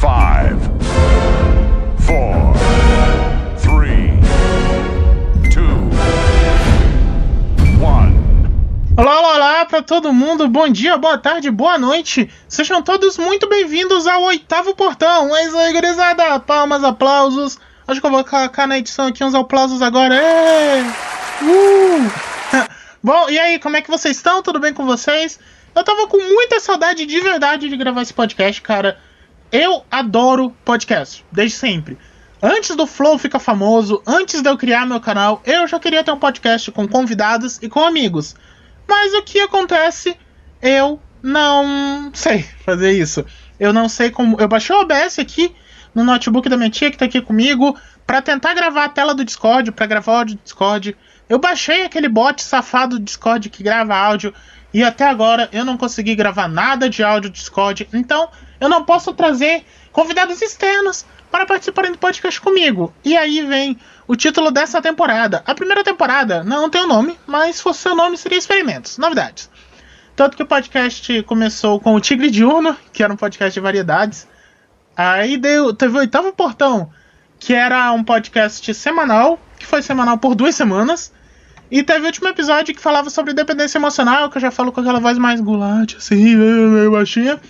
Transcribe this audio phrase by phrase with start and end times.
[0.00, 0.56] Five,
[2.06, 2.54] four,
[3.58, 4.08] three,
[5.50, 5.76] two,
[7.84, 8.16] one.
[8.96, 10.48] Olá, olá, olá para todo mundo.
[10.48, 12.30] Bom dia, boa tarde, boa noite.
[12.48, 15.36] Sejam todos muito bem-vindos ao oitavo portão.
[15.36, 16.40] É isso aí, gurizada.
[16.40, 17.58] Palmas, aplausos.
[17.86, 20.16] Acho que eu vou colocar na edição aqui uns aplausos agora.
[21.42, 22.10] Uh!
[23.04, 24.42] Bom, e aí, como é que vocês estão?
[24.42, 25.38] Tudo bem com vocês?
[25.74, 28.98] Eu tava com muita saudade de verdade de gravar esse podcast, cara.
[29.52, 31.98] Eu adoro podcast, desde sempre.
[32.42, 36.12] Antes do Flow ficar famoso, antes de eu criar meu canal, eu já queria ter
[36.12, 38.36] um podcast com convidados e com amigos.
[38.88, 40.16] Mas o que acontece?
[40.62, 43.26] Eu não sei fazer isso.
[43.58, 44.40] Eu não sei como.
[44.40, 45.54] Eu baixei o OBS aqui
[45.94, 49.24] no notebook da minha tia que tá aqui comigo para tentar gravar a tela do
[49.24, 50.96] Discord, para gravar o áudio do Discord.
[51.28, 54.32] Eu baixei aquele bot safado do Discord que grava áudio
[54.72, 57.88] e até agora eu não consegui gravar nada de áudio do Discord.
[57.92, 58.28] Então
[58.60, 62.92] eu não posso trazer convidados externos para participarem do podcast comigo.
[63.04, 65.42] E aí vem o título dessa temporada.
[65.46, 68.98] A primeira temporada não tem o um nome, mas se fosse seu nome seria Experimentos,
[68.98, 69.48] novidades.
[70.16, 74.28] Tanto que o podcast começou com o Tigre Diurno, que era um podcast de variedades.
[74.96, 76.90] Aí deu, teve o oitavo portão,
[77.38, 81.12] que era um podcast semanal, que foi semanal por duas semanas.
[81.70, 84.80] E teve o último episódio que falava sobre dependência emocional, que eu já falo com
[84.80, 87.40] aquela voz mais gulante, assim, meio baixinha.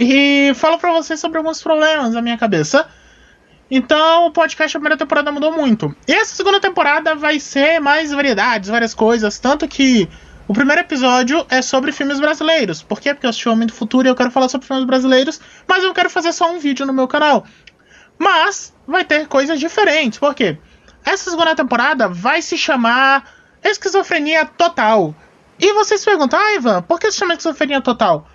[0.00, 2.88] E falo pra vocês sobre alguns problemas na minha cabeça.
[3.70, 5.94] Então, o podcast da primeira temporada mudou muito.
[6.06, 9.38] E essa segunda temporada vai ser mais variedades, várias coisas.
[9.38, 10.08] Tanto que
[10.46, 12.80] o primeiro episódio é sobre filmes brasileiros.
[12.80, 13.12] Por quê?
[13.12, 15.82] Porque eu assisti o Homem do Futuro e eu quero falar sobre filmes brasileiros, mas
[15.82, 17.44] eu quero fazer só um vídeo no meu canal.
[18.16, 20.18] Mas vai ter coisas diferentes.
[20.18, 20.56] Por quê?
[21.04, 23.24] Essa segunda temporada vai se chamar
[23.62, 25.14] Esquizofrenia Total.
[25.58, 28.26] E vocês perguntam, ah, Ivan, por que se chama Esquizofrenia Total?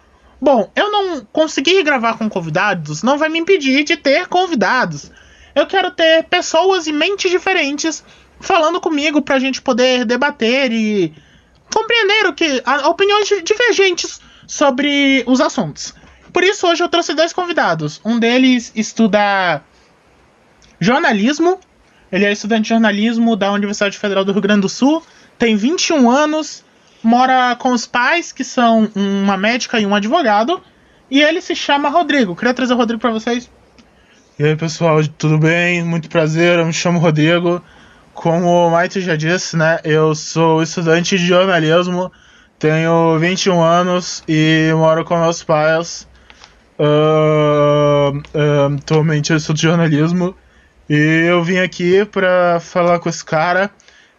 [0.44, 5.10] Bom, eu não conseguir gravar com convidados não vai me impedir de ter convidados.
[5.56, 8.04] Eu quero ter pessoas e mentes diferentes
[8.42, 11.14] falando comigo pra gente poder debater e
[11.74, 15.96] compreender o que opiniões divergentes sobre os assuntos.
[16.34, 18.02] Por isso hoje eu trouxe dois convidados.
[18.04, 19.64] Um deles estuda
[20.78, 21.58] jornalismo.
[22.12, 25.02] Ele é estudante de jornalismo da Universidade Federal do Rio Grande do Sul.
[25.40, 26.66] Tem 21 anos,
[27.04, 30.62] mora com os pais, que são uma médica e um advogado.
[31.12, 32.36] E ele se chama Rodrigo.
[32.36, 33.50] Queria trazer o Rodrigo para vocês.
[34.40, 35.84] E aí pessoal, tudo bem?
[35.84, 37.62] Muito prazer, eu me chamo Rodrigo.
[38.14, 39.80] Como o Maite já disse, né?
[39.84, 42.12] Eu sou estudante de jornalismo,
[42.58, 46.08] tenho 21 anos e moro com meus pais.
[46.80, 50.36] Uh, uh, atualmente eu estudo jornalismo
[50.90, 53.70] e eu vim aqui pra falar com esse cara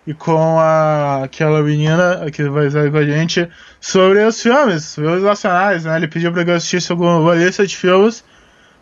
[0.06, 3.48] e com a, aquela menina que vai estar com a gente
[3.80, 5.96] sobre os filmes, filmes nacionais, né?
[5.96, 8.22] Ele pediu pra que eu assistisse alguma lista de filmes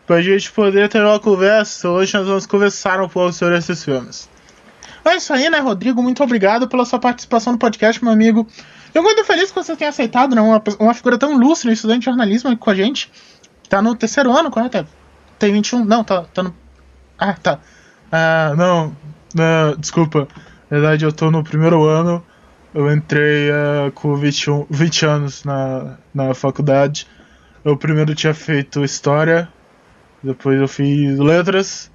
[0.07, 1.89] pra gente poder ter uma conversa.
[1.89, 4.29] Hoje nós vamos conversar um pouco sobre esses filmes.
[5.05, 6.03] É isso aí, né, Rodrigo?
[6.03, 8.47] Muito obrigado pela sua participação no podcast, meu amigo.
[8.95, 10.41] Eu muito feliz que você tenha aceitado, né?
[10.41, 13.11] Uma, uma figura tão ilustre, um estudante de jornalismo aqui com a gente.
[13.69, 14.87] Tá no terceiro ano, correto?
[15.39, 15.85] Tem 21?
[15.85, 16.55] Não, tá, tá no.
[17.19, 17.59] Ah, tá.
[18.11, 18.95] Ah, não.
[19.35, 20.29] não desculpa.
[20.73, 22.25] Na verdade, eu tô no primeiro ano.
[22.75, 27.07] Eu entrei uh, com 21, 20 anos na, na faculdade.
[27.63, 29.51] Eu primeiro tinha feito História,
[30.23, 31.91] depois eu fiz Letras,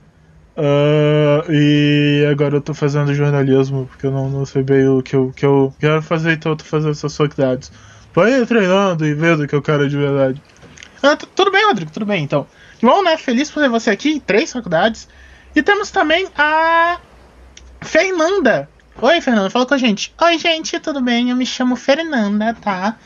[0.56, 5.16] uh, e agora eu tô fazendo jornalismo, porque eu não, não sei bem o que
[5.16, 7.72] eu, que eu quero fazer, então eu tô fazendo essas faculdades.
[8.14, 10.40] Vai treinando e vendo o que eu quero de verdade.
[11.02, 12.46] Ah, tudo bem, Rodrigo, tudo bem, então.
[12.80, 13.18] Bom, né?
[13.18, 15.10] Feliz por ter você aqui em três faculdades.
[15.56, 17.00] E temos também a
[17.82, 18.70] Fernanda.
[19.00, 20.14] Oi, Fernanda, fala com a gente.
[20.20, 21.30] Oi, gente, tudo bem?
[21.30, 22.98] Eu me chamo Fernanda, tá?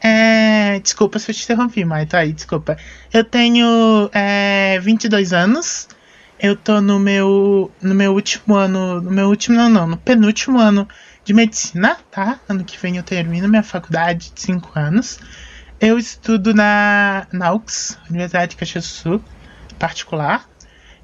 [0.00, 0.80] É...
[0.80, 2.76] Desculpa se eu te interrompi, mas tá aí, desculpa.
[3.12, 5.88] Eu tenho é, 22 anos.
[6.38, 9.00] Eu tô no meu, no meu último ano.
[9.00, 10.88] No meu último, não, não, no penúltimo ano
[11.24, 12.40] de medicina, tá?
[12.48, 15.18] Ano que vem eu termino minha faculdade de 5 anos.
[15.80, 19.24] Eu estudo na, na UX, Universidade de Caxias do Sul,
[19.78, 20.48] particular.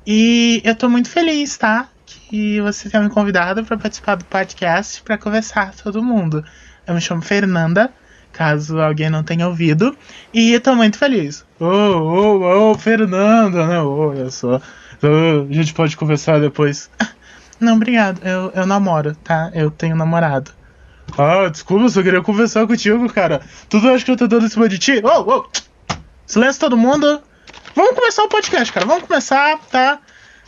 [0.06, 1.88] E eu tô muito feliz, tá?
[2.31, 6.44] Que você tenha me convidado para participar do podcast para conversar todo mundo.
[6.87, 7.93] Eu me chamo Fernanda,
[8.32, 9.99] caso alguém não tenha ouvido.
[10.32, 11.44] E eu tô muito feliz.
[11.59, 13.81] Ô, ô, ô, Fernanda, né?
[13.81, 14.61] Olha só.
[15.03, 16.88] A gente pode conversar depois.
[17.59, 18.25] Não, obrigado.
[18.25, 19.50] Eu, eu namoro, tá?
[19.53, 20.53] Eu tenho namorado.
[21.19, 23.41] Ah, desculpa, eu só queria conversar contigo, cara.
[23.69, 25.03] Tudo acha que eu tô dando em cima de ti?
[25.05, 25.47] Ô, ô!
[26.27, 27.21] Silêncio todo mundo.
[27.75, 28.87] Vamos começar o podcast, cara.
[28.87, 29.99] Vamos começar, tá?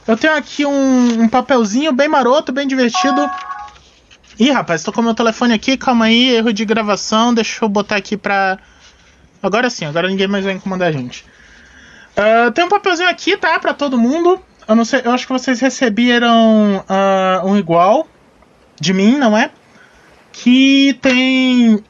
[0.06, 3.30] Eu tenho aqui um, um papelzinho bem maroto, bem divertido.
[4.38, 7.96] Ih, rapaz, tô com meu telefone aqui, calma aí, erro de gravação, deixa eu botar
[7.96, 8.58] aqui pra.
[9.42, 11.24] Agora sim, agora ninguém mais vai incomodar a gente.
[12.16, 13.58] Uh, tem um papelzinho aqui, tá?
[13.58, 14.40] Pra todo mundo.
[14.66, 18.08] Eu não sei, eu acho que vocês receberam uh, um igual
[18.80, 19.50] de mim, não é?
[20.32, 21.82] Que tem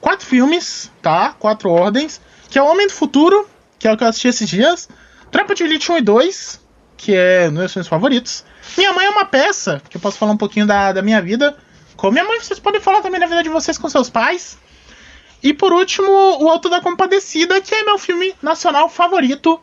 [0.00, 1.34] quatro filmes, tá?
[1.38, 2.20] Quatro ordens.
[2.48, 3.48] Que é o Homem do Futuro,
[3.78, 4.88] que é o que eu assisti esses dias.
[5.30, 6.60] Tropa de Elite 1 e 2,
[6.96, 8.44] que é um dos meus filmes favoritos.
[8.76, 11.56] Minha Mãe é uma peça, que eu posso falar um pouquinho da, da minha vida.
[11.96, 14.58] Com minha mãe, vocês podem falar também da vida de vocês com seus pais.
[15.42, 16.08] E por último,
[16.42, 19.60] O Alto da Compadecida, que é meu filme nacional favorito.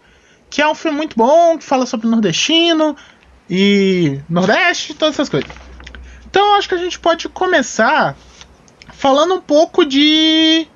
[0.50, 2.96] Que é um filme muito bom, que fala sobre nordestino
[3.50, 5.50] e Nordeste, todas essas coisas.
[6.30, 8.16] Então acho que a gente pode começar
[8.92, 10.68] falando um pouco de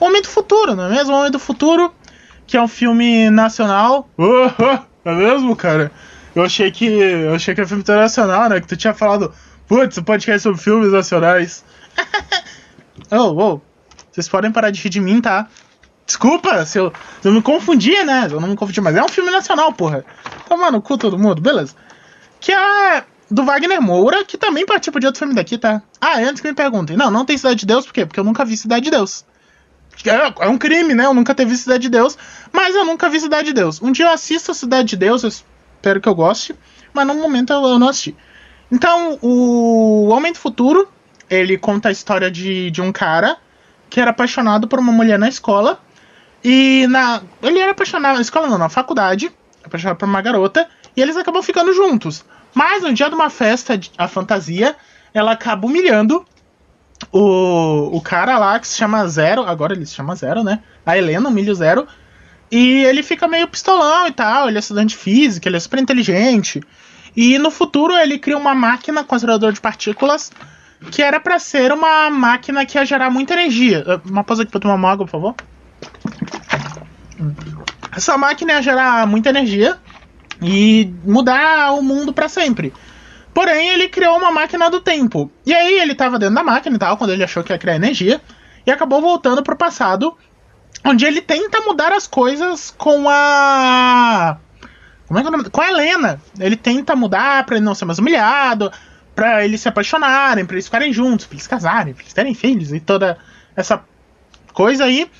[0.00, 1.14] Homem do Futuro, não é mesmo?
[1.14, 1.92] Homem do Futuro,
[2.46, 4.08] que é um filme nacional.
[4.16, 5.90] Oh, oh, é mesmo, cara?
[6.34, 6.86] Eu achei que.
[6.86, 8.60] Eu achei que era filme internacional, né?
[8.60, 9.32] Que tu tinha falado,
[9.68, 11.64] putz, o podcast sobre filmes nacionais.
[13.10, 13.60] oh, oh.
[14.10, 15.48] Vocês podem parar de rir de mim, tá?
[16.06, 18.28] Desculpa se eu, se eu me confundi, né?
[18.30, 20.04] Eu não me confundi, mas é um filme nacional, porra.
[20.48, 21.74] Toma no cu todo mundo, beleza.
[22.40, 25.82] Que é do Wagner Moura, que também participa de outro filme daqui, tá?
[26.00, 26.96] Ah, antes que me perguntem.
[26.96, 28.04] Não, não tem Cidade de Deus, por quê?
[28.04, 29.24] Porque eu nunca vi Cidade de Deus.
[30.04, 31.06] É, é um crime, né?
[31.06, 32.16] Eu nunca ter visto Cidade de Deus,
[32.52, 33.80] mas eu nunca vi Cidade de Deus.
[33.80, 36.54] Um dia eu assisto a Cidade de Deus, eu espero que eu goste,
[36.92, 38.16] mas no momento eu, eu não assisti.
[38.70, 40.88] Então, o Homem do Futuro,
[41.30, 43.36] ele conta a história de, de um cara
[43.88, 45.78] que era apaixonado por uma mulher na escola.
[46.42, 47.22] E na.
[47.42, 49.30] Ele era apaixonado na escola, não, na faculdade.
[49.62, 50.68] Apaixonado por uma garota.
[50.96, 52.24] E eles acabam ficando juntos.
[52.52, 54.76] Mas no dia de uma festa, a fantasia,
[55.12, 56.24] ela acaba humilhando
[57.14, 59.42] o, o cara lá que se chama Zero.
[59.42, 60.58] Agora ele se chama Zero, né?
[60.84, 61.86] A Helena o Zero.
[62.50, 64.48] E ele fica meio pistolão e tal.
[64.48, 66.60] Ele é estudante de física, ele é super inteligente.
[67.16, 70.32] E no futuro ele cria uma máquina considerador de partículas
[70.90, 73.84] que era para ser uma máquina que ia gerar muita energia.
[73.86, 75.34] Uh, uma pausa aqui pra tomar uma água, por favor.
[77.96, 79.78] Essa máquina ia gerar muita energia
[80.42, 82.72] e mudar o mundo para sempre.
[83.34, 85.30] Porém, ele criou uma máquina do tempo.
[85.44, 87.74] E aí ele tava dentro da máquina e tal, quando ele achou que ia criar
[87.74, 88.20] energia,
[88.64, 90.16] e acabou voltando pro passado,
[90.84, 94.38] onde ele tenta mudar as coisas com a.
[95.08, 95.50] Como é que é o nome?
[95.50, 96.20] Com a Helena.
[96.38, 98.70] Ele tenta mudar pra ele não ser mais humilhado,
[99.14, 102.72] pra eles se apaixonarem, pra eles ficarem juntos, pra eles casarem, pra eles terem filhos
[102.72, 103.18] e toda
[103.56, 103.82] essa
[104.52, 105.10] coisa aí.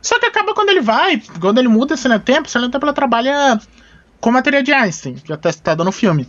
[0.00, 3.58] Só que acaba quando ele vai, quando ele muda esse tempo, esse tempo ela trabalha
[4.20, 6.28] com a teoria de Einstein, já tá citada no filme.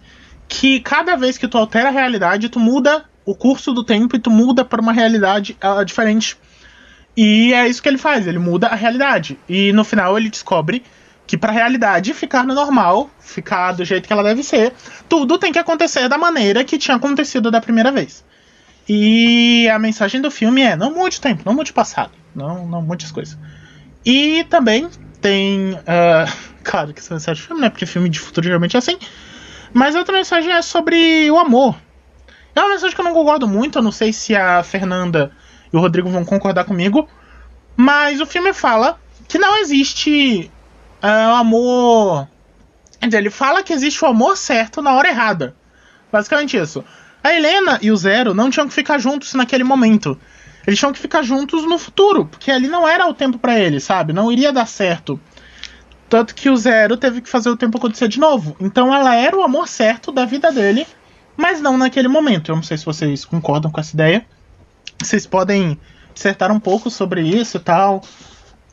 [0.53, 4.19] Que cada vez que tu altera a realidade, tu muda o curso do tempo e
[4.19, 6.37] tu muda para uma realidade uh, diferente.
[7.17, 9.37] E é isso que ele faz, ele muda a realidade.
[9.49, 10.83] E no final ele descobre
[11.25, 14.73] que para a realidade ficar no normal, ficar do jeito que ela deve ser,
[15.09, 18.23] tudo tem que acontecer da maneira que tinha acontecido da primeira vez.
[18.87, 22.67] E a mensagem do filme é: não mude o tempo, não mude o passado, não,
[22.67, 23.37] não mude as coisas.
[24.05, 24.89] E também
[25.21, 25.73] tem.
[25.73, 26.31] Uh,
[26.63, 27.69] claro que essa mensagem do filme, né?
[27.69, 28.97] Porque filme de futuro geralmente é assim.
[29.73, 31.75] Mas a outra mensagem é sobre o amor.
[32.55, 35.31] É uma mensagem que eu não concordo muito, eu não sei se a Fernanda
[35.71, 37.09] e o Rodrigo vão concordar comigo.
[37.75, 40.51] Mas o filme fala que não existe
[41.01, 42.27] uh, o amor.
[42.99, 45.55] Quer dizer, ele fala que existe o amor certo na hora errada.
[46.11, 46.83] Basicamente isso.
[47.23, 50.19] A Helena e o Zero não tinham que ficar juntos naquele momento.
[50.67, 53.83] Eles tinham que ficar juntos no futuro, porque ali não era o tempo para eles,
[53.83, 54.13] sabe?
[54.13, 55.19] Não iria dar certo.
[56.13, 58.55] Tanto que o Zero teve que fazer o tempo acontecer de novo.
[58.59, 60.85] Então ela era o amor certo da vida dele,
[61.35, 62.51] mas não naquele momento.
[62.51, 64.23] Eu não sei se vocês concordam com essa ideia.
[65.01, 65.75] Vocês podem
[66.13, 68.03] dissertar um pouco sobre isso e tal.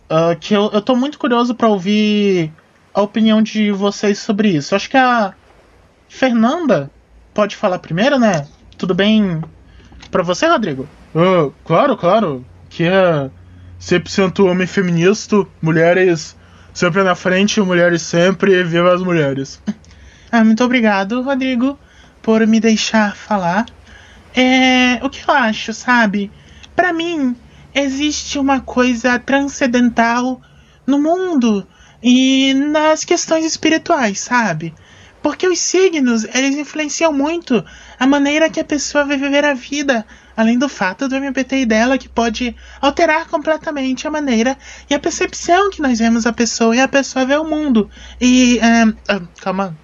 [0.05, 2.53] Uh, que eu, eu tô muito curioso para ouvir
[2.93, 4.75] a opinião de vocês sobre isso.
[4.75, 5.33] Acho que a
[6.11, 6.91] Fernanda
[7.33, 8.47] pode falar primeiro, né?
[8.77, 9.41] Tudo bem
[10.11, 10.87] para você, Rodrigo?
[11.15, 12.45] Uh, claro, claro.
[12.69, 13.31] Que é
[13.81, 16.37] 100% homem feminista, mulheres
[16.73, 19.61] sempre na frente, mulheres sempre, viva as mulheres.
[20.33, 21.77] Ah, muito obrigado, Rodrigo,
[22.23, 23.67] por me deixar falar.
[24.35, 26.31] É, o que eu acho, sabe?
[26.77, 27.35] Para mim,
[27.75, 30.41] existe uma coisa transcendental
[30.87, 31.67] no mundo
[32.03, 34.73] e nas questões espirituais, sabe?
[35.23, 37.65] Porque os signos, eles influenciam muito
[37.99, 40.07] a maneira que a pessoa vai viver a vida,
[40.41, 44.57] além do fato do MBTI dela que pode alterar completamente a maneira
[44.89, 47.91] e a percepção que nós vemos a pessoa e a pessoa vê o mundo.
[48.19, 48.59] E.
[48.59, 49.77] Uh, calma.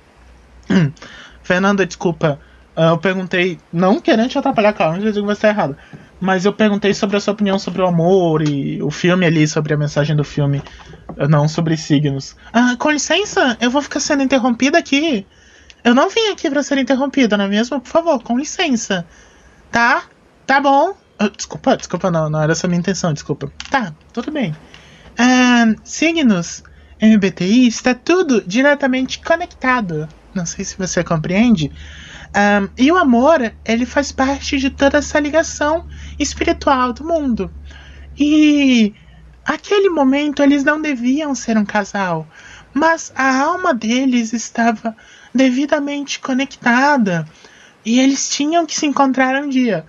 [1.42, 2.40] Fernanda, desculpa.
[2.74, 5.76] Uh, eu perguntei, não querendo te atrapalhar, calma, não digo que vai estar errado.
[6.18, 9.74] Mas eu perguntei sobre a sua opinião sobre o amor e o filme ali, sobre
[9.74, 10.62] a mensagem do filme,
[11.10, 12.34] uh, não sobre signos.
[12.50, 15.26] Ah, com licença, eu vou ficar sendo interrompida aqui.
[15.84, 17.78] Eu não vim aqui para ser interrompida, não é mesmo?
[17.78, 19.06] Por favor, com licença.
[19.70, 20.04] Tá?
[20.46, 20.90] Tá bom.
[21.20, 23.50] Uh, desculpa, desculpa, não, não era essa a minha intenção, desculpa.
[23.70, 24.54] Tá, tudo bem.
[25.82, 26.62] signos
[27.00, 30.08] MBTI está tudo diretamente conectado.
[30.34, 31.72] Não sei se você compreende.
[32.76, 35.86] E o amor, ele faz parte de toda essa ligação
[36.18, 37.50] espiritual do mundo.
[38.18, 38.94] E
[39.44, 42.26] aquele momento eles não deviam ser um casal,
[42.74, 44.96] mas a alma deles estava
[45.34, 47.26] devidamente conectada
[47.84, 49.86] e eles tinham que se encontrar um dia.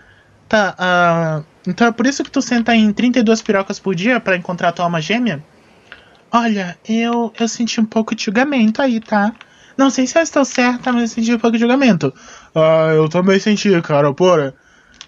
[0.48, 4.38] Tá, uh, então é por isso que tu senta em 32 pirocas por dia para
[4.38, 5.44] encontrar tua alma gêmea?
[6.32, 9.34] Olha, eu, eu senti um pouco de julgamento aí, tá?
[9.78, 12.14] Não sei se eu estou certa, mas eu senti um pouco de julgamento.
[12.56, 14.54] Ah, eu também senti, cara, porra.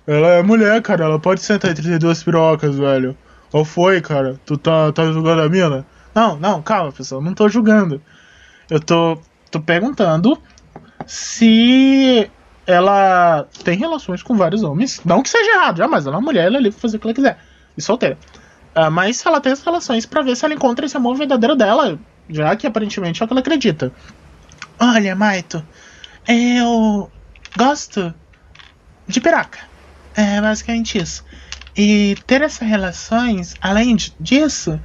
[0.05, 3.17] Ela é mulher, cara, ela pode sentar em 32 pirocas, velho.
[3.51, 4.39] Qual foi, cara?
[4.45, 5.85] Tu tá, tá julgando a mina?
[6.13, 8.01] Não, não, calma, pessoal, não tô julgando.
[8.69, 9.19] Eu tô,
[9.51, 10.37] tô perguntando
[11.05, 12.29] se
[12.69, 15.01] ela tem relações com vários homens.
[15.03, 16.05] Não que seja errado, jamais.
[16.05, 17.39] Ela é uma mulher, ela é livre pra fazer o que ela quiser.
[17.75, 18.15] E solteira.
[18.75, 21.97] Uh, mas ela tem as relações para ver se ela encontra esse amor verdadeiro dela,
[22.29, 23.91] já que aparentemente é o que ela acredita.
[24.79, 25.65] Olha, Maito,
[26.27, 27.09] eu
[27.57, 28.13] gosto
[29.07, 29.59] de piraca.
[30.15, 31.25] É basicamente isso.
[31.75, 34.79] E ter essas relações, além disso,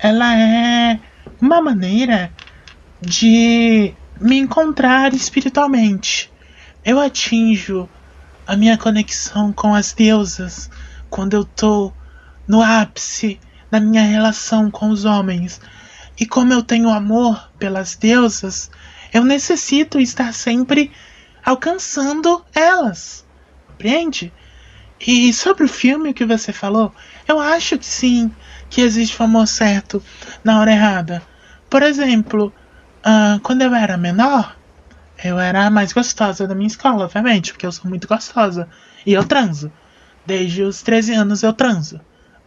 [0.00, 0.98] ela é
[1.40, 2.32] uma maneira
[3.00, 6.29] de me encontrar espiritualmente.
[6.84, 7.88] Eu atinjo
[8.46, 10.70] a minha conexão com as deusas
[11.10, 11.92] quando eu tô
[12.48, 13.38] no ápice
[13.70, 15.60] da minha relação com os homens.
[16.18, 18.70] E como eu tenho amor pelas deusas,
[19.12, 20.90] eu necessito estar sempre
[21.44, 23.26] alcançando elas.
[23.66, 24.32] Compreende?
[24.98, 26.94] E sobre o filme que você falou,
[27.28, 28.30] eu acho que sim,
[28.70, 30.02] que existe o amor certo
[30.42, 31.22] na hora errada.
[31.68, 32.52] Por exemplo,
[33.00, 34.56] uh, quando eu era menor,
[35.22, 38.68] eu era a mais gostosa da minha escola, obviamente, porque eu sou muito gostosa.
[39.04, 39.70] E eu transo.
[40.24, 42.00] Desde os 13 anos eu transo.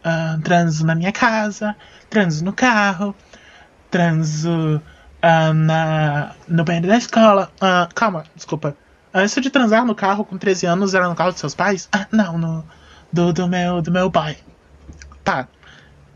[0.04, 1.74] Uh, transo na minha casa,
[2.10, 3.14] transo no carro,
[3.90, 4.80] transo
[5.22, 7.50] uh, na, no banheiro da escola.
[7.56, 8.76] Uh, calma, desculpa.
[9.12, 11.88] Antes de transar no carro com 13 anos, era no carro dos seus pais?
[11.92, 12.64] Ah, não, no.
[13.12, 14.36] Do, do, meu, do meu pai.
[15.22, 15.46] Tá.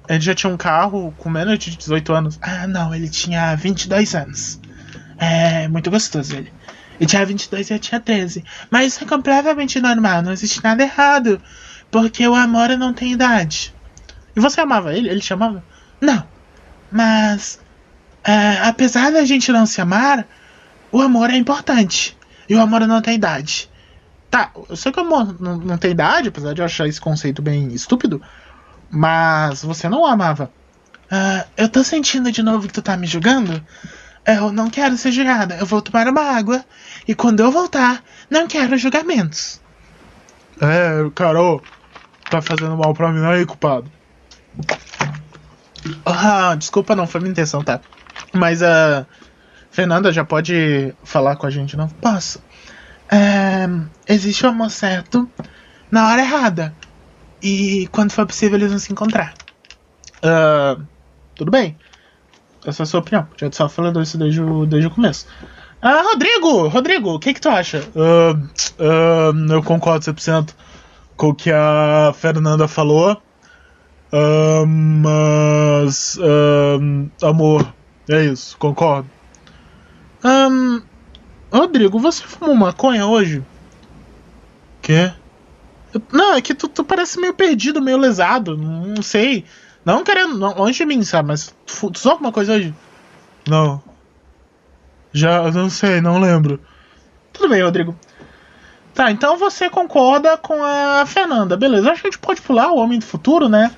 [0.09, 2.39] Ele já tinha um carro com menos de 18 anos.
[2.43, 4.61] Ah, não, ele tinha 22 anos.
[5.19, 6.53] É, muito gostoso ele.
[6.99, 8.45] Ele tinha 22 e eu tinha 13.
[8.71, 11.41] Mas isso é completamente normal, não existe nada errado.
[11.91, 13.75] Porque o amor não tem idade.
[14.37, 15.09] E você amava ele?
[15.09, 15.65] Ele te amava?
[16.01, 16.25] Não.
[16.91, 17.61] Mas,
[18.25, 20.27] é, apesar da gente não se amar,
[20.93, 22.17] o amor é importante.
[22.49, 23.71] E o amor não tem idade.
[24.31, 27.01] Tá, eu sei que o amor não, não tem idade, apesar de eu achar esse
[27.01, 28.21] conceito bem estúpido.
[28.91, 30.51] Mas você não amava.
[31.11, 33.65] Uh, eu tô sentindo de novo que tu tá me julgando.
[34.27, 35.57] Eu não quero ser julgada.
[35.57, 36.65] Eu vou tomar uma água.
[37.07, 39.61] E quando eu voltar, não quero julgamentos.
[40.61, 41.63] É, Carol,
[42.31, 43.91] tá fazendo mal pra mim aí, culpado.
[46.05, 47.81] Ah, desculpa, não foi minha intenção, tá?
[48.33, 49.07] Mas a.
[49.09, 49.29] Uh,
[49.71, 51.89] Fernanda já pode falar com a gente, não?
[51.89, 52.43] Posso.
[53.09, 53.69] É,
[54.09, 55.31] existe o amor certo
[55.89, 56.75] na hora errada.
[57.41, 59.35] E quando for possível, eles vão se encontrar.
[60.17, 60.85] Uh,
[61.35, 61.77] tudo bem.
[62.69, 63.27] Essa é a sua opinião.
[63.35, 65.27] Já só falando isso desde o, desde o começo.
[65.81, 66.69] Ah, Rodrigo!
[66.69, 67.83] Rodrigo, o que, que tu acha?
[67.95, 68.37] Uh,
[68.79, 70.51] uh, eu concordo 100%
[71.17, 73.23] com o que a Fernanda falou.
[74.13, 76.19] Uh, mas.
[77.23, 77.73] amor,
[78.07, 79.09] é isso, concordo.
[80.23, 80.83] Um,
[81.51, 83.43] Rodrigo, você fumou maconha hoje?
[84.83, 85.11] Quê?
[86.13, 88.59] Não, é que tu, tu parece meio perdido, meio lesado.
[88.59, 89.47] Não sei.
[89.89, 90.37] Não querendo.
[90.37, 91.29] Não, longe de mim, sabe?
[91.29, 92.75] Mas tu usou alguma coisa hoje?
[93.49, 93.83] Não.
[95.15, 96.61] Já não sei, não lembro.
[97.33, 97.97] Tudo bem, Rodrigo.
[98.93, 101.57] Tá, então você concorda com a Fernanda.
[101.57, 103.75] Beleza, acho que a gente pode pular o Homem do Futuro, né?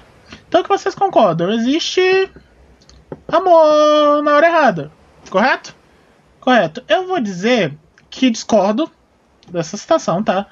[0.49, 1.49] Então o que vocês concordam?
[1.53, 2.29] Existe
[3.29, 4.91] amor na hora errada,
[5.31, 5.77] correto?
[6.41, 6.83] Correto.
[6.89, 7.79] Eu vou dizer
[8.11, 8.91] que discordo
[9.49, 10.47] dessa citação, tá?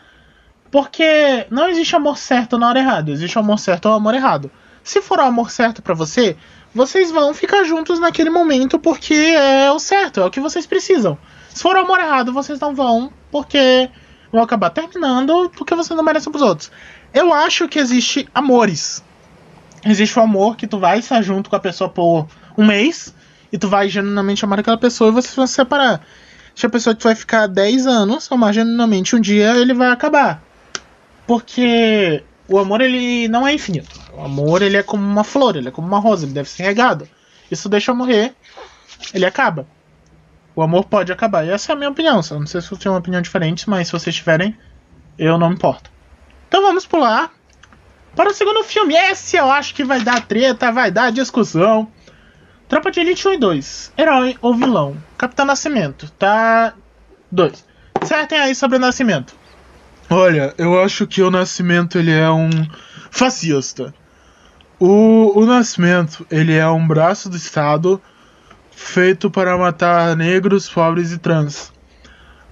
[0.70, 4.48] Porque não existe amor certo na hora errada, existe amor certo ou amor errado.
[4.88, 6.34] Se for o amor certo para você,
[6.74, 11.18] vocês vão ficar juntos naquele momento porque é o certo, é o que vocês precisam.
[11.50, 13.90] Se for o amor errado, vocês não vão porque
[14.32, 16.72] vão acabar terminando porque você não merece pros outros.
[17.12, 19.04] Eu acho que existe amores.
[19.84, 22.26] Existe o amor que tu vai estar junto com a pessoa por
[22.56, 23.14] um mês
[23.52, 26.00] e tu vai genuinamente amar aquela pessoa e vocês vão se separar.
[26.54, 29.90] Se a pessoa que tu vai ficar 10 anos, amar genuinamente um dia, ele vai
[29.90, 30.42] acabar.
[31.26, 34.00] Porque o amor ele não é infinito.
[34.14, 36.62] O amor ele é como uma flor, ele é como uma rosa, ele deve ser
[36.62, 37.08] regado.
[37.50, 38.34] Isso deixa morrer,
[39.12, 39.66] ele acaba.
[40.56, 41.46] O amor pode acabar.
[41.46, 42.20] E essa é a minha opinião.
[42.30, 44.56] Eu não sei se você tem uma opinião diferente, mas se vocês tiverem,
[45.18, 45.90] eu não me importo.
[46.48, 47.30] Então vamos pular
[48.16, 48.94] para o segundo filme.
[48.94, 51.86] Esse eu acho que vai dar treta, vai dar discussão.
[52.68, 53.92] Tropa de Elite 1 e 2.
[53.96, 54.96] Herói ou vilão?
[55.16, 56.10] Capitão Nascimento.
[56.18, 56.74] Tá.
[57.30, 57.64] 2.
[58.02, 59.37] Certem aí sobre o Nascimento.
[60.10, 62.48] Olha, eu acho que o Nascimento ele é um
[63.10, 63.94] fascista.
[64.80, 68.00] O, o Nascimento ele é um braço do Estado
[68.70, 71.72] feito para matar negros, pobres e trans.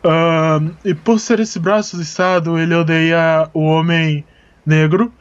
[0.05, 4.25] Uh, e por ser esse braço do Estado, ele odeia o homem
[4.65, 5.13] negro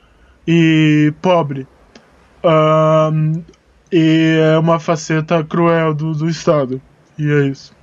[0.48, 1.68] e pobre.
[2.44, 3.44] Uh,
[3.92, 6.82] e é uma faceta cruel do, do Estado.
[7.18, 7.74] E é isso.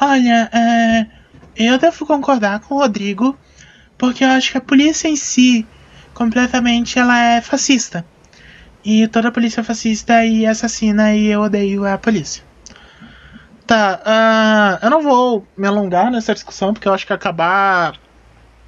[0.00, 1.06] Olha, é,
[1.56, 3.36] eu devo concordar com o Rodrigo,
[3.96, 5.66] porque eu acho que a polícia em si,
[6.12, 8.04] completamente, ela é fascista.
[8.84, 12.44] E toda polícia é fascista e assassina e eu odeio a polícia.
[13.66, 17.98] Tá, uh, eu não vou me alongar nessa discussão porque eu acho que acabar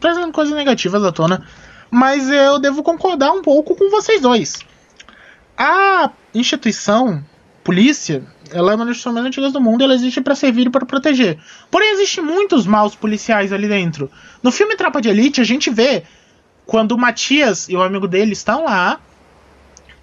[0.01, 1.47] trazendo coisas negativas à tona.
[1.91, 4.59] Mas eu devo concordar um pouco com vocês dois.
[5.57, 7.25] A instituição,
[7.65, 10.85] polícia, ela é uma das mais antigas do mundo, ela existe para servir e para
[10.87, 11.39] proteger.
[11.71, 14.11] Porém, existem muitos maus policiais ali dentro.
[14.43, 16.05] No filme Tropa de Elite, a gente vê
[16.67, 19.01] quando o Matias e o amigo dele estão lá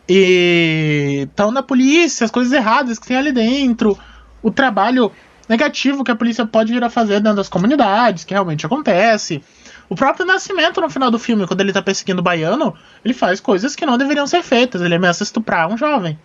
[0.07, 3.97] e estão na polícia, as coisas erradas que tem ali dentro,
[4.41, 5.11] o trabalho
[5.47, 9.43] negativo que a polícia pode vir a fazer dentro das comunidades, que realmente acontece.
[9.87, 12.73] O próprio Nascimento, no final do filme, quando ele tá perseguindo o baiano,
[13.03, 14.81] ele faz coisas que não deveriam ser feitas.
[14.81, 16.17] Ele ameaça estuprar um jovem.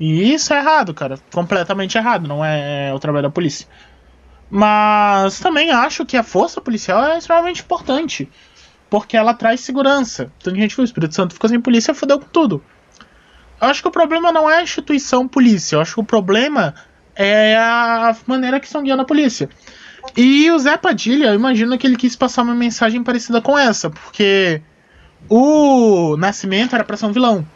[0.00, 1.18] E isso é errado, cara.
[1.30, 2.26] Completamente errado.
[2.26, 3.68] Não é o trabalho da polícia.
[4.50, 8.28] Mas também acho que a força policial é extremamente importante.
[8.88, 10.32] Porque ela traz segurança.
[10.38, 12.64] Então a gente viu, o Espírito Santo ficou sem polícia, fodeu com tudo.
[13.60, 15.76] Eu acho que o problema não é a instituição polícia.
[15.76, 16.74] Eu acho que o problema
[17.14, 19.50] é a maneira que estão guiando a polícia.
[20.16, 23.90] E o Zé Padilha, eu imagino que ele quis passar uma mensagem parecida com essa,
[23.90, 24.62] porque
[25.28, 27.46] o Nascimento era pra ser um vilão.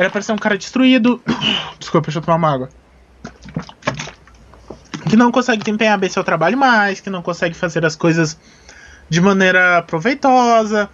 [0.00, 1.22] Era pra ser um cara destruído.
[1.78, 2.70] Desculpa, deixa eu tomar uma água.
[5.06, 8.38] Que não consegue desempenhar bem seu trabalho mais, que não consegue fazer as coisas
[9.10, 10.88] de maneira proveitosa,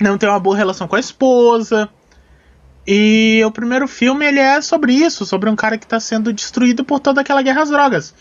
[0.00, 1.88] não tem uma boa relação com a esposa.
[2.86, 6.84] E o primeiro filme ele é sobre isso, sobre um cara que está sendo destruído
[6.84, 8.14] por toda aquela guerra às drogas.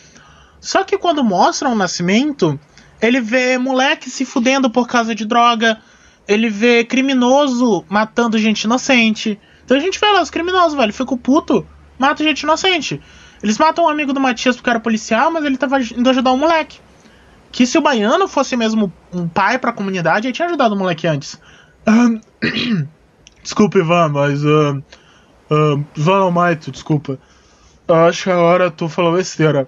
[0.59, 2.59] Só que quando mostram o nascimento,
[2.99, 5.79] ele vê moleque se fudendo por causa de droga,
[6.27, 9.39] ele vê criminoso matando gente inocente.
[9.65, 11.65] Então a gente vê lá os criminosos, velho, fica puto,
[11.97, 13.01] mata gente inocente.
[13.43, 16.37] Eles matam um amigo do Matias porque era policial, mas ele tava indo ajudar um
[16.37, 16.79] moleque.
[17.51, 21.07] Que se o baiano fosse mesmo um pai pra comunidade, ele tinha ajudado o moleque
[21.07, 21.39] antes.
[23.43, 24.43] Desculpa, Ivan, mas.
[24.43, 24.83] Uh,
[25.51, 27.19] uh, Ivan Almaito, desculpa.
[27.87, 29.67] Eu acho que agora tu falou besteira,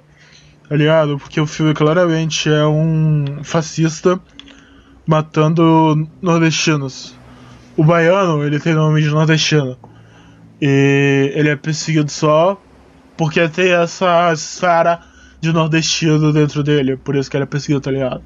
[0.67, 1.19] tá ligado?
[1.19, 4.19] Porque o filme claramente é um fascista
[5.05, 7.16] matando nordestinos.
[7.77, 9.77] O baiano, ele tem nome de nordestino.
[10.59, 12.59] E ele é perseguido só
[13.15, 14.99] porque tem essa esfera
[15.39, 16.97] de nordestino dentro dele.
[16.97, 18.23] Por isso que ele é perseguido, tá ligado?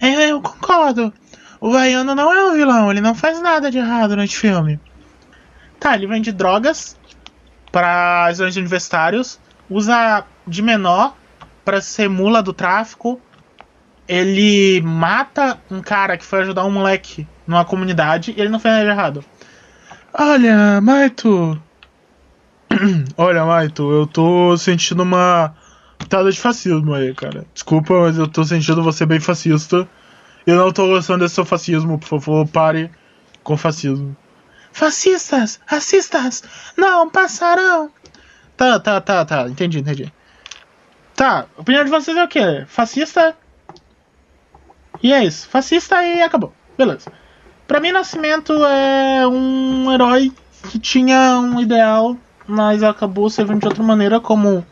[0.00, 1.12] É, eu concordo.
[1.60, 4.80] O baiano não é um vilão, ele não faz nada de errado nesse filme.
[5.78, 6.96] Tá, ele vende drogas
[7.70, 9.38] para os universitários,
[9.70, 11.14] usa de menor
[11.64, 13.20] para ser mula do tráfico.
[14.08, 18.74] Ele mata um cara que foi ajudar um moleque numa comunidade e ele não fez
[18.74, 19.24] nada de errado.
[20.12, 21.60] Olha, Maito.
[23.16, 25.54] Olha, Maito, eu tô sentindo uma
[25.98, 27.46] pitada de fascismo aí, cara.
[27.54, 29.88] Desculpa, mas eu tô sentindo você bem fascista.
[30.46, 32.90] Eu não tô gostando desse seu fascismo, por favor, pare
[33.42, 34.16] com fascismo.
[34.72, 35.60] Fascistas!
[35.66, 36.42] Racistas!
[36.76, 37.90] Não passarão!
[38.56, 40.12] Tá, tá, tá, tá, entendi, entendi.
[41.14, 42.64] Tá, a opinião de vocês é o quê?
[42.66, 43.36] Fascista?
[45.02, 46.52] E é isso, fascista e acabou.
[46.78, 47.12] Beleza.
[47.66, 50.32] Pra mim, Nascimento é um herói
[50.70, 54.64] que tinha um ideal, mas acabou servindo de outra maneira, como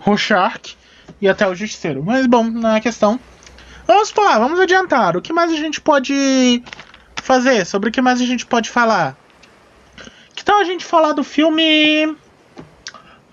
[0.00, 0.76] Rorschach
[1.20, 2.02] e até o Justiceiro.
[2.04, 3.18] Mas bom, na questão.
[3.86, 5.16] Vamos lá, vamos adiantar.
[5.16, 6.62] O que mais a gente pode
[7.16, 7.64] fazer?
[7.66, 9.16] Sobre o que mais a gente pode falar?
[10.34, 12.06] Que tal a gente falar do filme.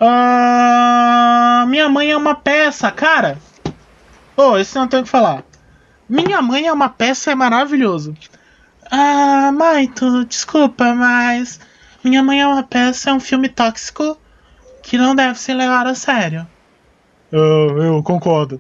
[0.02, 3.38] Uh, Minha Mãe é uma peça, cara.
[4.36, 5.44] Oh, esse não tem o que falar.
[6.10, 8.16] Minha Mãe é uma peça é maravilhoso.
[8.92, 11.60] Ah, Maito, desculpa, mas
[12.04, 14.18] Minha Mãe é uma peça é um filme tóxico
[14.82, 16.48] que não deve ser levado a sério.
[17.32, 18.60] Eu, eu concordo.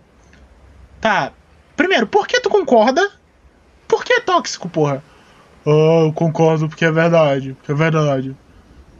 [1.01, 1.31] Tá,
[1.79, 3.09] Primeiro, por que tu concorda?
[3.87, 5.01] Por que é tóxico, porra?
[5.63, 7.53] Oh, eu concordo porque é verdade.
[7.53, 8.35] Porque é verdade.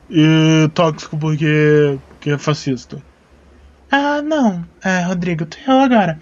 [0.10, 3.04] E tóxico porque, porque é fascista.
[3.92, 4.64] Ah, não.
[4.82, 6.20] É, Rodrigo, tu errou agora.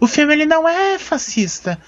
[0.00, 1.78] O filme ele não é fascista.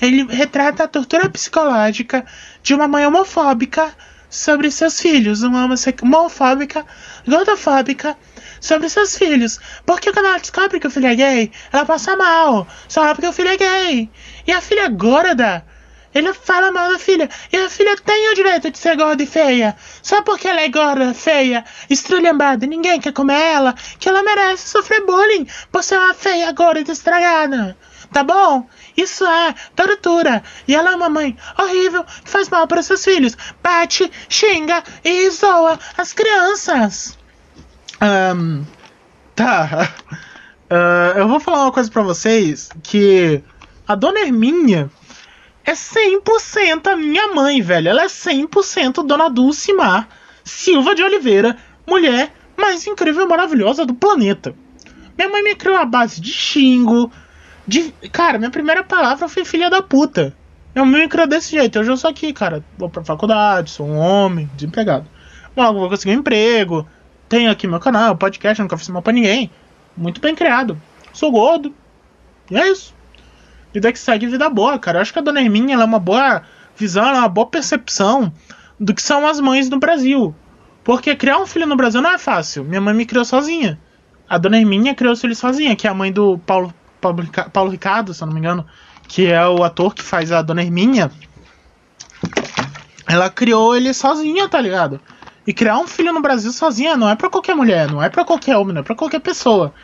[0.00, 2.24] Ele retrata a tortura psicológica
[2.62, 3.94] de uma mãe homofóbica
[4.28, 5.42] sobre seus filhos.
[5.42, 5.68] Uma
[6.02, 6.86] homofóbica,
[7.26, 8.16] gordofóbica,
[8.60, 9.58] sobre seus filhos.
[9.84, 12.66] Porque quando ela descobre que o filho é gay, ela passa mal.
[12.88, 14.10] Só porque o filho é gay.
[14.46, 15.64] E a filha gorda.
[16.14, 17.28] Ele fala mal da filha.
[17.52, 19.76] E a filha tem o direito de ser gorda e feia.
[20.02, 25.04] Só porque ela é gorda, feia, estrulhambada, ninguém quer comer ela, que ela merece sofrer
[25.06, 27.76] bullying por ser uma feia, gorda e estragada.
[28.12, 28.68] Tá bom?
[28.96, 30.42] Isso é tortura.
[30.66, 33.36] E ela é uma mãe horrível que faz mal para seus filhos.
[33.62, 37.16] Bate, xinga e zoa as crianças.
[38.02, 38.64] Um,
[39.34, 39.92] tá.
[40.70, 43.42] Uh, eu vou falar uma coisa pra vocês que
[43.88, 44.88] a dona Herminha
[45.64, 47.88] é 100% a minha mãe, velho.
[47.88, 50.08] Ela é 100% Dona Dulcimar
[50.44, 54.54] Silva de Oliveira, mulher mais incrível e maravilhosa do planeta.
[55.16, 57.10] Minha mãe me criou a base de xingo,
[57.66, 57.92] de...
[58.12, 60.34] Cara, minha primeira palavra foi filha da puta.
[60.74, 61.78] Minha mãe me criou desse jeito.
[61.78, 62.64] Hoje eu sou aqui, cara.
[62.76, 65.06] Vou pra faculdade, sou um homem, desempregado.
[65.56, 66.86] Logo vou conseguir um emprego.
[67.28, 69.50] Tenho aqui meu canal, podcast, nunca fiz mal pra ninguém.
[69.96, 70.80] Muito bem criado.
[71.12, 71.74] Sou gordo.
[72.50, 72.94] E é isso.
[73.72, 74.98] Vida que segue vida boa, cara.
[74.98, 76.42] Eu acho que a dona Herminha ela é uma boa
[76.76, 78.32] visão, ela é uma boa percepção
[78.78, 80.34] do que são as mães no Brasil.
[80.82, 82.64] Porque criar um filho no Brasil não é fácil.
[82.64, 83.78] Minha mãe me criou sozinha.
[84.28, 87.70] A dona Herminha criou o filho sozinha, que é a mãe do Paulo, Paulo, Paulo
[87.70, 88.66] Ricardo, se eu não me engano,
[89.06, 91.10] que é o ator que faz a dona Herminha.
[93.06, 95.00] Ela criou ele sozinha, tá ligado?
[95.46, 98.24] E criar um filho no Brasil sozinha não é para qualquer mulher, não é para
[98.24, 99.74] qualquer homem, não é pra qualquer pessoa.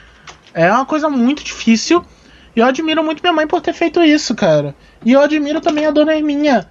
[0.55, 2.05] É uma coisa muito difícil.
[2.57, 4.75] E eu admiro muito minha mãe por ter feito isso, cara.
[5.05, 6.67] E eu admiro também a dona Herminha,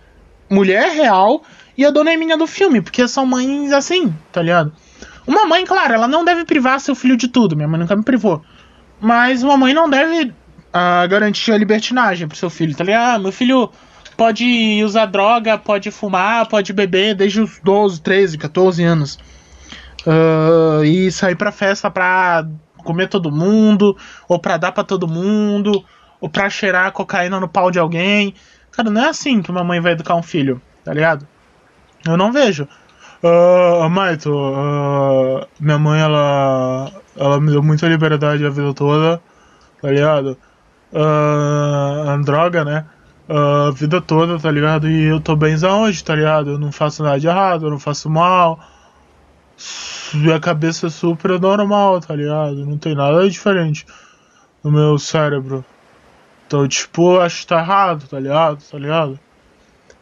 [0.50, 1.44] mulher real,
[1.78, 4.74] e a dona Herminha do filme, porque são mães assim, tá ligado?
[5.28, 8.04] Uma mãe, claro, ela não deve privar seu filho de tudo, minha mãe nunca me
[8.04, 8.42] privou.
[9.00, 13.16] Mas uma mãe não deve uh, garantir a libertinagem pro seu filho, tá ligado?
[13.16, 13.70] Ah, meu filho
[14.18, 19.20] pode usar droga, pode fumar, pode beber desde os 12, 13, 14 anos.
[20.06, 22.48] Uh, e sair pra festa pra
[22.86, 23.98] comer todo mundo,
[24.30, 25.84] ou pra dar pra todo mundo,
[26.22, 28.34] ou pra cheirar cocaína no pau de alguém.
[28.72, 31.28] Cara, não é assim que uma mãe vai educar um filho, tá ligado?
[32.08, 32.68] Eu não vejo.
[33.24, 39.20] Uh, Maito, uh, minha mãe, ela, ela me deu muita liberdade a vida toda,
[39.82, 40.38] tá ligado?
[40.94, 42.86] Uh, droga, né?
[43.28, 44.88] Uh, a vida toda, tá ligado?
[44.88, 46.52] E eu tô bem hoje, tá ligado?
[46.52, 48.60] Eu não faço nada de errado, eu não faço mal
[50.14, 52.66] minha cabeça é super normal, tá ligado?
[52.66, 53.86] Não tem nada diferente
[54.64, 55.66] no meu cérebro.
[56.48, 58.64] Então, tipo, acho que tá errado, tá ligado?
[58.64, 59.20] Tá ligado?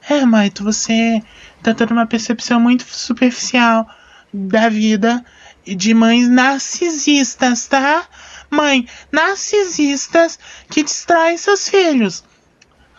[0.10, 1.22] É, Maito, você
[1.62, 3.88] tá tendo uma percepção muito superficial
[4.34, 5.24] da vida
[5.66, 8.06] de mães narcisistas, tá?
[8.50, 10.38] Mãe, narcisistas
[10.70, 12.24] que distraem seus filhos.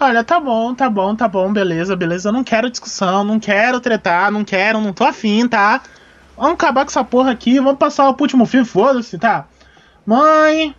[0.01, 2.29] Olha, tá bom, tá bom, tá bom, beleza, beleza.
[2.29, 5.83] Eu não quero discussão, não quero tretar, não quero, não tô afim, tá?
[6.37, 7.59] Vamos acabar com essa porra aqui.
[7.59, 9.47] Vamos passar pro último filme, foda-se, tá?
[10.05, 10.75] Mãe.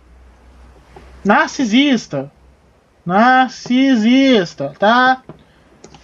[1.24, 2.30] Narcisista.
[3.04, 5.22] Narcisista, tá?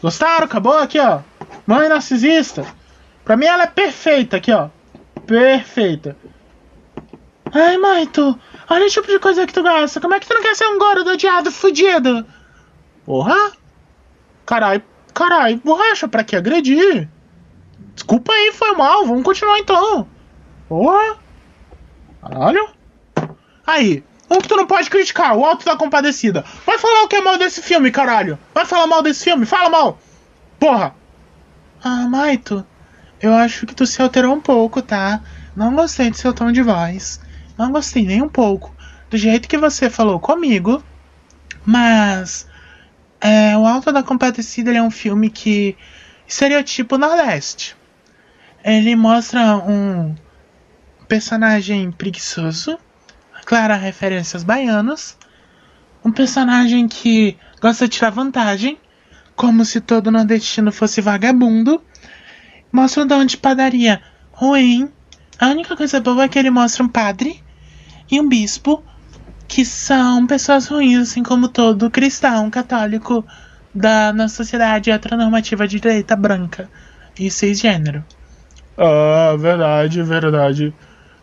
[0.01, 0.45] Gostaram?
[0.45, 1.21] Acabou aqui, ó.
[1.67, 2.67] Mãe narcisista.
[3.25, 4.69] Pra mim ela é perfeita aqui, ó.
[5.27, 6.17] Perfeita.
[7.53, 8.39] Ai, mãe, tu.
[8.69, 10.01] Olha o tipo de coisa que tu gosta.
[10.01, 12.27] Como é que tu não quer ser um gordo odiado fudido?
[13.05, 13.53] Porra.
[14.47, 14.83] Carai,
[15.15, 17.09] carai, borracha, pra que agredir?
[17.95, 19.07] Desculpa aí, foi mal.
[19.07, 20.07] Vamos continuar então.
[20.69, 21.19] Porra.
[22.21, 22.69] Caralho.
[23.67, 24.05] Aí.
[24.31, 26.43] Um que tu não pode criticar, o Alto da Compadecida.
[26.65, 28.39] Vai falar o que é mal desse filme, caralho.
[28.55, 29.99] Vai falar mal desse filme, fala mal.
[30.59, 30.95] Porra.
[31.85, 32.67] Ah, Maito.
[33.21, 35.21] Eu acho que tu se alterou um pouco, tá?
[35.55, 37.21] Não gostei do seu tom de voz.
[37.59, 38.75] Não gostei nem um pouco
[39.11, 40.83] do jeito que você falou comigo.
[41.67, 42.49] Mas.
[43.21, 45.77] É, o Alto da Compadecida é um filme que.
[46.27, 47.77] Estereotipo Nordeste.
[48.65, 50.15] Ele mostra um
[51.09, 52.79] personagem preguiçoso,
[53.45, 55.19] clara referências baianas,
[56.05, 58.79] um personagem que gosta de tirar vantagem,
[59.35, 61.83] como se todo nordestino fosse vagabundo,
[62.73, 64.89] mostra um dono de padaria ruim.
[65.41, 67.43] A única coisa boa é que ele mostra um padre
[68.09, 68.83] e um bispo
[69.49, 73.25] que são pessoas ruins, assim como todo cristão católico
[73.75, 76.71] da nossa sociedade heteronormativa de direita branca
[77.19, 78.05] e cisgênero.
[78.77, 80.75] Ah, verdade, verdade.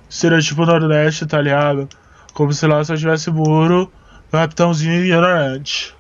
[0.07, 1.87] Seria tipo Nordeste, tá ligado?
[2.33, 3.91] Como se lá só tivesse muro,
[4.31, 5.95] capitãozinho ignorante.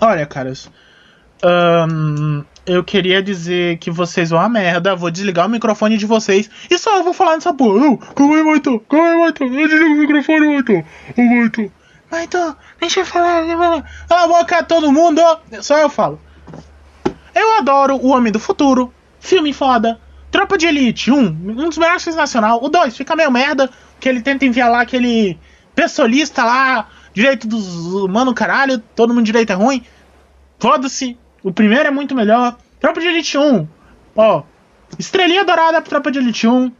[0.00, 0.70] Olha, caras.
[1.44, 4.94] Um, eu queria dizer que vocês vão a merda.
[4.94, 7.80] Vou desligar o microfone de vocês e só eu vou falar nessa porra.
[7.80, 8.80] Não, calma aí, Maito.
[8.80, 9.44] Calma aí, Maito.
[9.44, 10.72] Eu desligo o microfone, Maito.
[11.16, 11.72] Ô, Maito.
[12.10, 13.44] Maito, deixa eu falar.
[14.08, 15.20] Cala a boca, todo mundo.
[15.60, 16.20] Só eu falo.
[17.34, 18.92] Eu adoro O Homem do Futuro.
[19.20, 19.98] Filme foda.
[20.30, 22.62] Tropa de Elite 1, um dos melhores filmes nacional.
[22.62, 23.70] O 2 fica meio merda.
[23.98, 25.38] que ele tenta enviar lá aquele
[25.74, 29.82] pessoalista lá, direito dos humanos, caralho, todo mundo direito é ruim.
[30.58, 31.18] Foda-se.
[31.42, 32.56] O primeiro é muito melhor.
[32.80, 33.68] Tropa de Elite 1.
[34.16, 34.42] Ó.
[34.98, 36.72] Estrelinha dourada pro Tropa de Elite 1.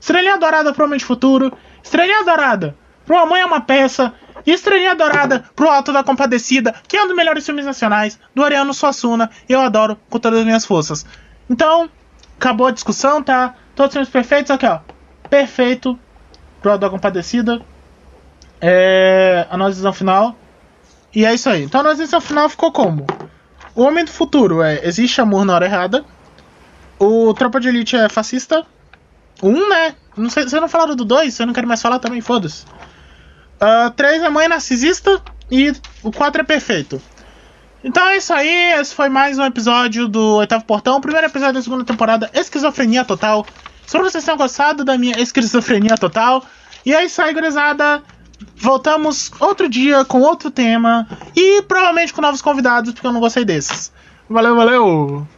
[0.00, 1.52] Estrelinha dourada pro Homem de Futuro.
[1.82, 4.12] Estrelinha dourada pro Mãe é uma Peça.
[4.44, 8.44] E Estrelinha Dourada pro Alto da Compadecida, que é um dos melhores filmes nacionais, do
[8.44, 9.28] Ariano Suassuna.
[9.48, 11.04] Eu adoro com todas as minhas forças.
[11.50, 11.90] Então,
[12.38, 13.54] acabou a discussão, tá?
[13.74, 14.80] Todos os filmes perfeitos, aqui ó.
[15.28, 15.98] Perfeito
[16.80, 17.62] da Compadecida.
[18.60, 19.46] É.
[19.48, 20.36] A nossa decisão final.
[21.14, 21.62] E é isso aí.
[21.62, 23.06] Então a nossa decisão final ficou como?
[23.74, 26.04] O Homem do Futuro é Existe Amor na Hora Errada.
[26.98, 28.66] O Tropa de Elite é fascista.
[29.42, 29.94] Um, né?
[30.16, 31.34] Não sei, vocês não falaram do dois?
[31.34, 32.20] Você não quer mais falar também?
[32.20, 32.64] Foda-se.
[32.64, 35.22] Uh, três é Mãe Narcisista.
[35.50, 35.72] E
[36.02, 37.00] o quatro é Perfeito.
[37.86, 38.72] Então é isso aí.
[38.72, 41.00] Esse foi mais um episódio do Oitavo Portão.
[41.00, 42.28] Primeiro episódio da segunda temporada.
[42.34, 43.46] Esquizofrenia Total.
[43.86, 46.44] Espero que vocês tenham gostado da minha esquizofrenia total.
[46.84, 48.02] E é isso aí, gurizada.
[48.56, 51.06] Voltamos outro dia com outro tema.
[51.36, 53.92] E provavelmente com novos convidados, porque eu não gostei desses.
[54.28, 55.28] Valeu, valeu!